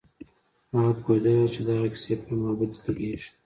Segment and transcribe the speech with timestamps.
[0.73, 3.29] هغه پوهېدله چې دغه کيسې پر ما بدې لگېږي.